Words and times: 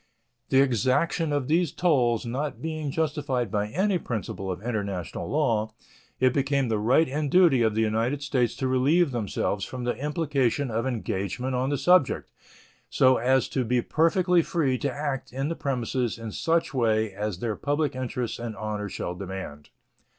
The 0.49 0.63
exaction 0.63 1.31
of 1.31 1.47
those 1.47 1.71
tolls 1.71 2.25
not 2.25 2.59
being 2.59 2.89
justified 2.89 3.51
by 3.51 3.67
any 3.67 3.99
principle 3.99 4.49
of 4.51 4.59
international 4.63 5.29
law, 5.29 5.75
it 6.19 6.33
became 6.33 6.69
the 6.69 6.79
right 6.79 7.07
and 7.07 7.29
duty 7.29 7.61
of 7.61 7.75
the 7.75 7.83
United 7.83 8.23
States 8.23 8.55
to 8.55 8.67
relieve 8.67 9.11
themselves 9.11 9.63
from 9.63 9.83
the 9.83 9.95
implication 9.95 10.71
of 10.71 10.87
engagement 10.87 11.53
on 11.53 11.69
the 11.69 11.77
subject, 11.77 12.31
so 12.89 13.17
as 13.17 13.47
to 13.49 13.63
be 13.63 13.79
perfectly 13.83 14.41
free 14.41 14.79
to 14.79 14.91
act 14.91 15.31
in 15.31 15.49
the 15.49 15.55
premises 15.55 16.17
in 16.17 16.31
such 16.31 16.73
way 16.73 17.13
as 17.13 17.37
their 17.37 17.55
public 17.55 17.95
interests 17.95 18.39
and 18.39 18.55
honor 18.55 18.89
shall 18.89 19.13
demand. 19.13 19.69